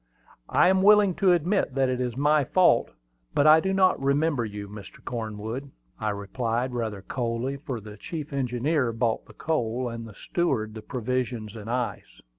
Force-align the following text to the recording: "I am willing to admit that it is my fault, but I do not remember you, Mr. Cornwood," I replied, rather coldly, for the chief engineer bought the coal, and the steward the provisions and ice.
"I 0.49 0.67
am 0.69 0.81
willing 0.81 1.13
to 1.17 1.31
admit 1.31 1.75
that 1.75 1.87
it 1.87 2.01
is 2.01 2.17
my 2.17 2.43
fault, 2.43 2.89
but 3.35 3.45
I 3.45 3.59
do 3.59 3.71
not 3.71 4.01
remember 4.01 4.43
you, 4.43 4.67
Mr. 4.67 4.97
Cornwood," 5.05 5.69
I 5.99 6.09
replied, 6.09 6.73
rather 6.73 7.03
coldly, 7.03 7.55
for 7.57 7.79
the 7.79 7.97
chief 7.97 8.33
engineer 8.33 8.93
bought 8.93 9.27
the 9.27 9.33
coal, 9.33 9.89
and 9.89 10.07
the 10.07 10.15
steward 10.15 10.73
the 10.73 10.81
provisions 10.81 11.55
and 11.55 11.69
ice. 11.69 12.19